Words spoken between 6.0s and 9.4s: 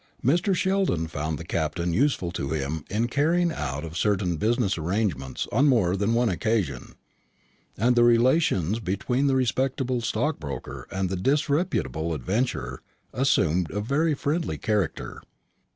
one occasion, and the relations between the